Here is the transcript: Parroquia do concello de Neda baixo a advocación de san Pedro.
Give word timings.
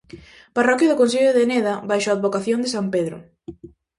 Parroquia 0.57 0.89
do 0.91 0.99
concello 1.01 1.31
de 1.37 1.43
Neda 1.51 1.73
baixo 1.89 2.09
a 2.09 2.15
advocación 2.17 2.59
de 2.61 2.71
san 2.75 2.85
Pedro. 2.95 3.17